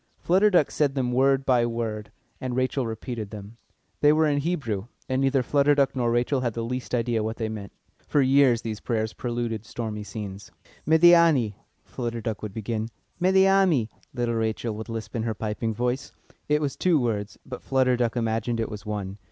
Flutter 0.17 0.49
Duck 0.49 0.71
said 0.71 0.95
them 0.95 1.11
word 1.11 1.45
by 1.45 1.63
word, 1.63 2.11
and 2.39 2.55
Rachel 2.55 2.87
repeated 2.87 3.29
them. 3.29 3.57
They 3.99 4.11
were 4.11 4.25
in 4.25 4.39
Hebrew, 4.39 4.87
and 5.07 5.21
neither 5.21 5.43
Flutter 5.43 5.75
Duck 5.75 5.95
nor 5.95 6.09
Rachel 6.09 6.41
had 6.41 6.55
the 6.55 6.63
least 6.65 6.95
idea 6.95 7.21
what 7.21 7.37
they 7.37 7.49
meant. 7.49 7.71
For 8.07 8.19
years 8.19 8.63
these 8.63 8.79
prayers 8.79 9.13
preluded 9.13 9.63
stormy 9.63 10.03
scenes. 10.03 10.49
"Médiâni!" 10.87 11.53
Flutter 11.85 12.19
Duck 12.19 12.41
would 12.41 12.51
begin. 12.51 12.89
"Médiâni!" 13.21 13.89
little 14.11 14.33
Rachel 14.33 14.73
would 14.75 14.89
lisp 14.89 15.15
in 15.15 15.21
her 15.21 15.35
piping 15.35 15.71
voice. 15.71 16.11
It 16.49 16.61
was 16.61 16.75
two 16.75 16.99
words, 16.99 17.37
but 17.45 17.61
Flutter 17.61 17.95
Duck 17.95 18.17
imagined 18.17 18.59
it 18.59 18.69
was 18.71 18.87
one. 18.87 19.19